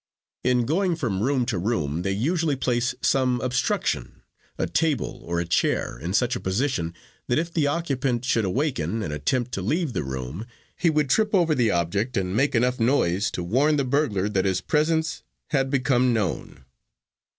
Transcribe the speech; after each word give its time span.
In 0.43 0.65
going 0.65 0.95
from 0.95 1.21
room 1.21 1.45
to 1.45 1.59
room, 1.59 2.01
they 2.01 2.11
usually 2.11 2.55
place 2.55 2.95
some 3.03 3.39
obstruction, 3.41 4.23
a 4.57 4.65
table 4.65 5.21
or 5.25 5.39
a 5.39 5.45
chair, 5.45 5.99
in 5.99 6.11
such 6.15 6.35
a 6.35 6.39
position 6.39 6.95
that 7.27 7.37
if 7.37 7.53
the 7.53 7.67
occupant 7.67 8.25
should 8.25 8.43
awaken 8.43 9.03
and 9.03 9.13
attempt 9.13 9.51
to 9.51 9.61
leave 9.61 9.93
the 9.93 10.03
room, 10.03 10.47
he 10.75 10.89
would 10.89 11.07
trip 11.11 11.35
over 11.35 11.53
the 11.53 11.69
object 11.69 12.17
and 12.17 12.35
make 12.35 12.55
enough 12.55 12.79
noise 12.79 13.29
to 13.29 13.43
warn 13.43 13.75
the 13.75 13.83
burglar 13.85 14.27
that 14.27 14.45
his 14.45 14.59
presence 14.59 15.21
had 15.49 15.69
become 15.69 16.11
known. 16.11 16.65